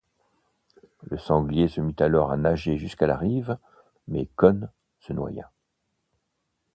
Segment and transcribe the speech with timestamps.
[1.03, 3.59] Le sanglier se mit alors à nager jusqu'à la rive
[4.07, 5.51] mais Conn se noya.